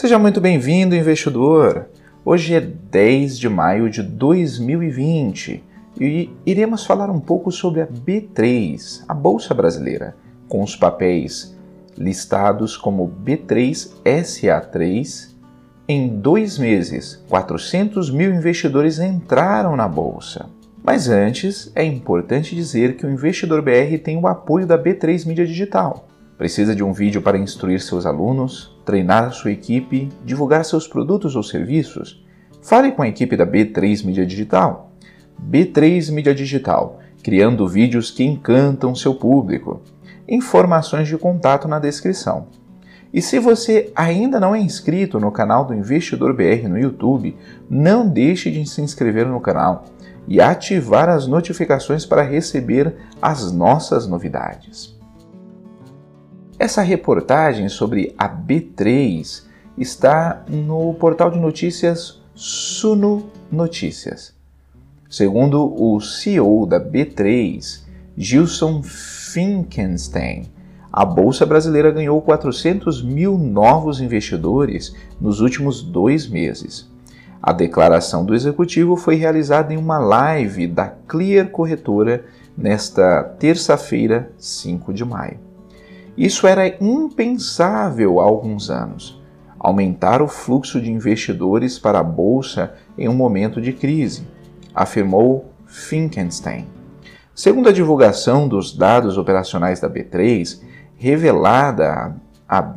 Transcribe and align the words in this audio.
Seja 0.00 0.16
muito 0.16 0.40
bem-vindo, 0.40 0.94
investidor! 0.94 1.88
Hoje 2.24 2.54
é 2.54 2.60
10 2.60 3.36
de 3.36 3.48
maio 3.48 3.90
de 3.90 4.00
2020 4.00 5.64
e 6.00 6.30
iremos 6.46 6.86
falar 6.86 7.10
um 7.10 7.18
pouco 7.18 7.50
sobre 7.50 7.80
a 7.80 7.86
B3, 7.88 9.02
a 9.08 9.14
Bolsa 9.14 9.52
Brasileira, 9.52 10.14
com 10.48 10.62
os 10.62 10.76
papéis 10.76 11.58
listados 11.96 12.76
como 12.76 13.12
B3SA3. 13.24 15.34
Em 15.88 16.06
dois 16.06 16.58
meses, 16.58 17.20
400 17.28 18.08
mil 18.12 18.32
investidores 18.32 19.00
entraram 19.00 19.74
na 19.74 19.88
Bolsa. 19.88 20.46
Mas 20.80 21.08
antes, 21.08 21.72
é 21.74 21.82
importante 21.82 22.54
dizer 22.54 22.96
que 22.96 23.04
o 23.04 23.10
Investidor 23.10 23.62
BR 23.62 23.98
tem 24.00 24.16
o 24.16 24.28
apoio 24.28 24.64
da 24.64 24.80
B3 24.80 25.26
Mídia 25.26 25.44
Digital. 25.44 26.07
Precisa 26.38 26.72
de 26.72 26.84
um 26.84 26.92
vídeo 26.92 27.20
para 27.20 27.36
instruir 27.36 27.80
seus 27.80 28.06
alunos, 28.06 28.72
treinar 28.84 29.32
sua 29.32 29.50
equipe, 29.50 30.08
divulgar 30.24 30.64
seus 30.64 30.86
produtos 30.86 31.34
ou 31.34 31.42
serviços? 31.42 32.24
Fale 32.62 32.92
com 32.92 33.02
a 33.02 33.08
equipe 33.08 33.36
da 33.36 33.44
B3 33.44 34.04
Mídia 34.04 34.24
Digital. 34.24 34.92
B3 35.50 36.12
Mídia 36.12 36.32
Digital, 36.32 37.00
criando 37.24 37.66
vídeos 37.66 38.12
que 38.12 38.22
encantam 38.22 38.94
seu 38.94 39.16
público. 39.16 39.82
Informações 40.28 41.08
de 41.08 41.18
contato 41.18 41.66
na 41.66 41.80
descrição. 41.80 42.46
E 43.12 43.20
se 43.20 43.40
você 43.40 43.90
ainda 43.96 44.38
não 44.38 44.54
é 44.54 44.60
inscrito 44.60 45.18
no 45.18 45.32
canal 45.32 45.64
do 45.64 45.74
Investidor 45.74 46.32
BR 46.34 46.68
no 46.68 46.78
YouTube, 46.78 47.36
não 47.68 48.08
deixe 48.08 48.48
de 48.48 48.64
se 48.64 48.80
inscrever 48.80 49.26
no 49.26 49.40
canal 49.40 49.86
e 50.28 50.40
ativar 50.40 51.08
as 51.08 51.26
notificações 51.26 52.06
para 52.06 52.22
receber 52.22 52.94
as 53.20 53.50
nossas 53.50 54.06
novidades. 54.06 54.97
Essa 56.58 56.82
reportagem 56.82 57.68
sobre 57.68 58.12
a 58.18 58.28
B3 58.28 59.44
está 59.76 60.42
no 60.48 60.92
portal 60.94 61.30
de 61.30 61.38
notícias 61.38 62.20
Suno 62.34 63.30
Notícias. 63.50 64.34
Segundo 65.08 65.72
o 65.80 66.00
CEO 66.00 66.66
da 66.66 66.80
B3, 66.80 67.82
Gilson 68.16 68.82
Finkenstein, 68.82 70.46
a 70.92 71.04
Bolsa 71.04 71.46
Brasileira 71.46 71.92
ganhou 71.92 72.20
400 72.20 73.04
mil 73.04 73.38
novos 73.38 74.00
investidores 74.00 74.96
nos 75.20 75.40
últimos 75.40 75.80
dois 75.80 76.26
meses. 76.26 76.90
A 77.40 77.52
declaração 77.52 78.24
do 78.24 78.34
executivo 78.34 78.96
foi 78.96 79.14
realizada 79.14 79.72
em 79.72 79.76
uma 79.76 79.98
live 79.98 80.66
da 80.66 80.88
Clear 81.06 81.50
Corretora 81.50 82.24
nesta 82.56 83.22
terça-feira, 83.22 84.32
5 84.36 84.92
de 84.92 85.04
maio. 85.04 85.47
Isso 86.18 86.48
era 86.48 86.66
impensável 86.82 88.18
há 88.18 88.24
alguns 88.24 88.70
anos. 88.70 89.22
Aumentar 89.56 90.20
o 90.20 90.26
fluxo 90.26 90.80
de 90.80 90.90
investidores 90.90 91.78
para 91.78 92.00
a 92.00 92.02
bolsa 92.02 92.74
em 92.98 93.08
um 93.08 93.14
momento 93.14 93.60
de 93.60 93.72
crise, 93.72 94.26
afirmou 94.74 95.52
Finkenstein. 95.64 96.66
Segundo 97.32 97.68
a 97.68 97.72
divulgação 97.72 98.48
dos 98.48 98.76
dados 98.76 99.16
operacionais 99.16 99.78
da 99.78 99.88
B3, 99.88 100.60
revelada 100.96 102.16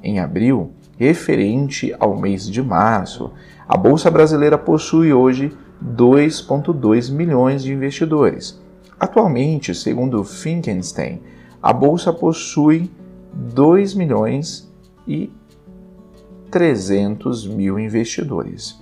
em 0.00 0.20
abril, 0.20 0.70
referente 0.96 1.92
ao 1.98 2.16
mês 2.16 2.48
de 2.48 2.62
março, 2.62 3.32
a 3.66 3.76
Bolsa 3.76 4.12
Brasileira 4.12 4.56
possui 4.56 5.12
hoje 5.12 5.52
2,2 5.84 7.10
milhões 7.10 7.64
de 7.64 7.72
investidores. 7.72 8.62
Atualmente, 9.00 9.74
segundo 9.74 10.22
Finkenstein, 10.22 11.20
a 11.60 11.72
Bolsa 11.72 12.12
possui 12.12 12.92
2 13.34 13.94
milhões 13.94 14.72
e 15.06 15.30
300 16.50 17.46
mil 17.46 17.78
investidores. 17.78 18.80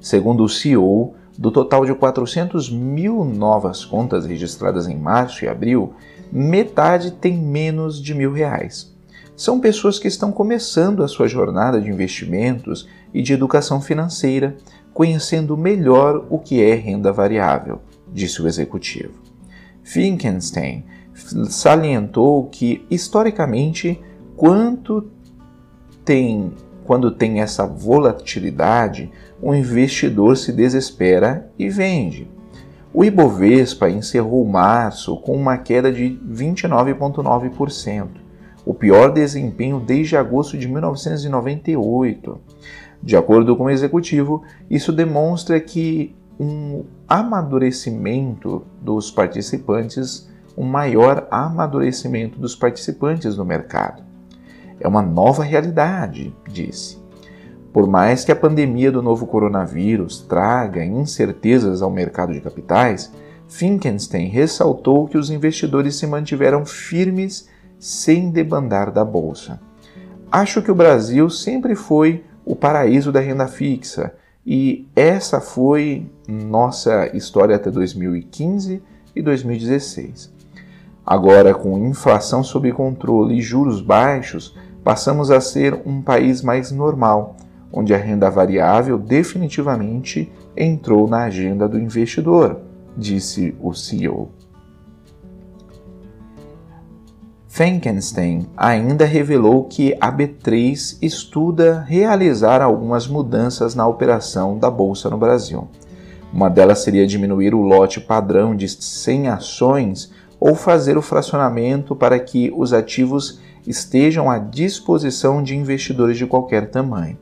Segundo 0.00 0.44
o 0.44 0.48
CEO, 0.48 1.14
do 1.36 1.50
total 1.50 1.84
de 1.84 1.94
400 1.94 2.70
mil 2.70 3.24
novas 3.24 3.84
contas 3.84 4.26
registradas 4.26 4.88
em 4.88 4.96
março 4.96 5.44
e 5.44 5.48
abril, 5.48 5.94
metade 6.32 7.12
tem 7.12 7.36
menos 7.36 8.02
de 8.02 8.14
mil 8.14 8.32
reais. 8.32 8.94
São 9.36 9.60
pessoas 9.60 9.98
que 9.98 10.08
estão 10.08 10.32
começando 10.32 11.02
a 11.02 11.08
sua 11.08 11.28
jornada 11.28 11.80
de 11.80 11.88
investimentos 11.88 12.88
e 13.14 13.22
de 13.22 13.32
educação 13.32 13.80
financeira, 13.80 14.56
conhecendo 14.92 15.56
melhor 15.56 16.26
o 16.28 16.40
que 16.40 16.60
é 16.60 16.74
renda 16.74 17.12
variável, 17.12 17.80
disse 18.12 18.42
o 18.42 18.48
executivo. 18.48 19.12
Finkenstein 19.84 20.84
salientou 21.48 22.46
que, 22.46 22.84
historicamente, 22.90 24.00
quanto 24.36 25.10
tem, 26.04 26.52
quando 26.84 27.10
tem 27.10 27.40
essa 27.40 27.66
volatilidade, 27.66 29.10
o 29.42 29.54
investidor 29.54 30.36
se 30.36 30.52
desespera 30.52 31.50
e 31.58 31.68
vende. 31.68 32.30
O 32.92 33.04
Ibovespa 33.04 33.90
encerrou 33.90 34.44
março 34.46 35.16
com 35.18 35.36
uma 35.36 35.58
queda 35.58 35.92
de 35.92 36.18
29,9%, 36.26 38.08
o 38.64 38.72
pior 38.72 39.12
desempenho 39.12 39.78
desde 39.78 40.16
agosto 40.16 40.56
de 40.56 40.66
1998. 40.66 42.40
De 43.02 43.16
acordo 43.16 43.56
com 43.56 43.64
o 43.64 43.70
executivo, 43.70 44.42
isso 44.68 44.92
demonstra 44.92 45.60
que 45.60 46.16
um 46.40 46.84
amadurecimento 47.06 48.64
dos 48.80 49.10
participantes 49.10 50.28
um 50.58 50.64
maior 50.64 51.28
amadurecimento 51.30 52.40
dos 52.40 52.56
participantes 52.56 53.36
no 53.36 53.44
mercado. 53.44 54.02
É 54.80 54.88
uma 54.88 55.00
nova 55.00 55.44
realidade, 55.44 56.34
disse. 56.48 56.98
Por 57.72 57.86
mais 57.86 58.24
que 58.24 58.32
a 58.32 58.36
pandemia 58.36 58.90
do 58.90 59.00
novo 59.00 59.24
coronavírus 59.24 60.20
traga 60.20 60.84
incertezas 60.84 61.80
ao 61.80 61.92
mercado 61.92 62.32
de 62.32 62.40
capitais, 62.40 63.12
Finkenstein 63.46 64.26
ressaltou 64.28 65.06
que 65.06 65.16
os 65.16 65.30
investidores 65.30 65.94
se 65.94 66.08
mantiveram 66.08 66.66
firmes 66.66 67.48
sem 67.78 68.28
debandar 68.30 68.90
da 68.90 69.04
bolsa. 69.04 69.60
Acho 70.30 70.60
que 70.60 70.72
o 70.72 70.74
Brasil 70.74 71.30
sempre 71.30 71.76
foi 71.76 72.24
o 72.44 72.56
paraíso 72.56 73.12
da 73.12 73.20
renda 73.20 73.46
fixa 73.46 74.12
e 74.44 74.88
essa 74.96 75.40
foi 75.40 76.10
nossa 76.26 77.16
história 77.16 77.54
até 77.54 77.70
2015 77.70 78.82
e 79.14 79.22
2016. 79.22 80.37
Agora, 81.10 81.54
com 81.54 81.78
inflação 81.86 82.44
sob 82.44 82.70
controle 82.70 83.38
e 83.38 83.40
juros 83.40 83.80
baixos, 83.80 84.54
passamos 84.84 85.30
a 85.30 85.40
ser 85.40 85.80
um 85.86 86.02
país 86.02 86.42
mais 86.42 86.70
normal, 86.70 87.34
onde 87.72 87.94
a 87.94 87.96
renda 87.96 88.28
variável 88.30 88.98
definitivamente 88.98 90.30
entrou 90.54 91.08
na 91.08 91.24
agenda 91.24 91.66
do 91.66 91.78
investidor, 91.78 92.60
disse 92.94 93.56
o 93.58 93.72
CEO. 93.72 94.28
Frankenstein 97.46 98.46
ainda 98.54 99.06
revelou 99.06 99.64
que 99.64 99.96
a 99.98 100.12
B3 100.12 100.98
estuda 101.00 101.80
realizar 101.88 102.60
algumas 102.60 103.08
mudanças 103.08 103.74
na 103.74 103.86
operação 103.86 104.58
da 104.58 104.70
bolsa 104.70 105.08
no 105.08 105.16
Brasil. 105.16 105.68
Uma 106.30 106.50
delas 106.50 106.80
seria 106.80 107.06
diminuir 107.06 107.54
o 107.54 107.62
lote 107.62 107.98
padrão 107.98 108.54
de 108.54 108.68
100 108.68 109.28
ações 109.28 110.17
ou 110.40 110.54
fazer 110.54 110.96
o 110.96 111.02
fracionamento 111.02 111.96
para 111.96 112.18
que 112.18 112.52
os 112.56 112.72
ativos 112.72 113.40
estejam 113.66 114.30
à 114.30 114.38
disposição 114.38 115.42
de 115.42 115.56
investidores 115.56 116.16
de 116.16 116.26
qualquer 116.26 116.70
tamanho. 116.70 117.18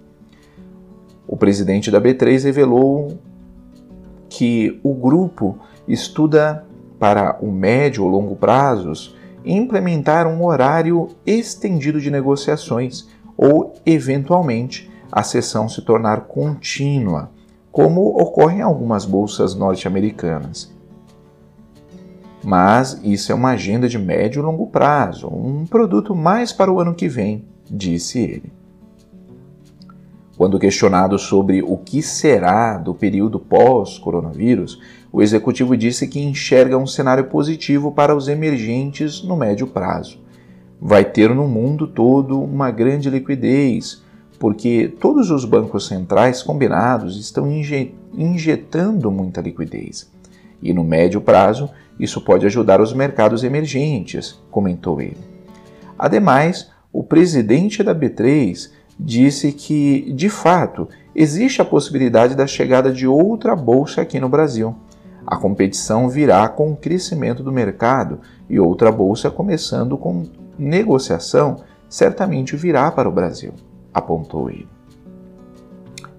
O 1.27 1.37
presidente 1.37 1.91
da 1.91 2.01
B3 2.01 2.45
revelou 2.45 3.19
que 4.29 4.79
o 4.83 4.95
grupo 4.95 5.59
estuda 5.89 6.65
para 6.99 7.39
o 7.41 7.51
médio 7.51 8.05
ou 8.05 8.11
longo 8.11 8.37
prazos 8.37 9.17
implementar 9.45 10.27
um 10.27 10.45
horário 10.45 11.09
estendido 11.25 12.01
de 12.01 12.11
negociações 12.11 13.09
ou, 13.37 13.75
eventualmente, 13.85 14.91
a 15.11 15.23
sessão 15.23 15.69
se 15.69 15.83
tornar 15.83 16.23
contínua, 16.23 17.31
como 17.71 18.21
ocorre 18.21 18.59
em 18.59 18.63
algumas 18.63 19.05
bolsas 19.05 19.55
norte-americanas. 19.55 20.76
Mas 22.47 23.01
isso 23.03 23.33
é 23.33 23.35
uma 23.35 23.51
agenda 23.51 23.89
de 23.89 23.99
médio 23.99 24.39
e 24.39 24.43
longo 24.45 24.69
prazo, 24.69 25.27
um 25.27 25.67
produto 25.67 26.15
mais 26.15 26.53
para 26.53 26.71
o 26.71 26.79
ano 26.79 26.95
que 26.95 27.09
vem, 27.09 27.45
disse 27.69 28.21
ele. 28.21 28.53
Quando 30.37 30.57
questionado 30.57 31.19
sobre 31.19 31.61
o 31.61 31.77
que 31.77 32.01
será 32.01 32.79
do 32.79 32.95
período 32.95 33.41
pós-coronavírus, 33.41 34.81
o 35.11 35.21
executivo 35.21 35.77
disse 35.77 36.07
que 36.07 36.21
enxerga 36.21 36.79
um 36.79 36.87
cenário 36.87 37.25
positivo 37.25 37.91
para 37.91 38.15
os 38.15 38.29
emergentes 38.29 39.25
no 39.25 39.37
médio 39.37 39.67
prazo. 39.67 40.21
Vai 40.81 41.05
ter 41.05 41.35
no 41.35 41.49
mundo 41.49 41.89
todo 41.89 42.41
uma 42.41 42.71
grande 42.71 43.11
liquidez, 43.11 44.05
porque 44.39 44.95
todos 45.01 45.33
os 45.33 45.45
bancos 45.45 45.89
centrais 45.89 46.45
combinados 46.45 47.19
estão 47.19 47.51
injetando 48.15 49.11
muita 49.11 49.41
liquidez. 49.41 50.15
E 50.67 50.73
no 50.73 50.83
médio 50.83 51.21
prazo, 51.21 51.71
isso 51.97 52.21
pode 52.21 52.45
ajudar 52.45 52.81
os 52.81 52.93
mercados 52.93 53.45
emergentes, 53.45 54.43
comentou 54.51 55.01
ele. 55.01 55.17
Ademais, 55.97 56.73
o 56.93 57.05
presidente 57.05 57.85
da 57.85 57.95
B3 57.95 58.73
disse 58.99 59.53
que, 59.53 60.13
de 60.13 60.29
fato, 60.29 60.89
existe 61.15 61.63
a 61.63 61.65
possibilidade 61.65 62.35
da 62.35 62.49
chegada 62.49 62.91
de 62.91 63.07
outra 63.07 63.55
bolsa 63.55 64.03
aqui 64.03 64.19
no 64.19 64.29
Brasil. 64.29 64.75
A 65.25 65.37
competição 65.37 66.09
virá 66.09 66.49
com 66.49 66.73
o 66.73 66.77
crescimento 66.77 67.45
do 67.45 67.53
mercado 67.53 68.19
e 68.51 68.59
outra 68.59 68.91
bolsa 68.91 69.31
começando 69.31 69.97
com 69.97 70.25
negociação 70.59 71.59
certamente 71.89 72.57
virá 72.57 72.91
para 72.91 73.09
o 73.09 73.13
Brasil, 73.13 73.53
apontou 73.95 74.51
ele. 74.51 74.69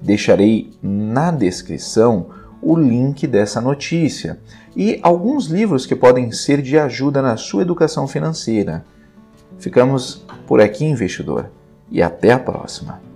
Deixarei 0.01 0.71
na 0.81 1.31
descrição 1.31 2.27
o 2.61 2.77
link 2.77 3.25
dessa 3.27 3.61
notícia 3.61 4.39
e 4.75 4.99
alguns 5.01 5.47
livros 5.47 5.85
que 5.85 5.95
podem 5.95 6.31
ser 6.31 6.61
de 6.61 6.77
ajuda 6.77 7.21
na 7.21 7.37
sua 7.37 7.61
educação 7.61 8.07
financeira. 8.07 8.85
Ficamos 9.57 10.25
por 10.45 10.61
aqui, 10.61 10.85
investidor, 10.85 11.49
e 11.89 12.01
até 12.01 12.31
a 12.31 12.39
próxima. 12.39 13.06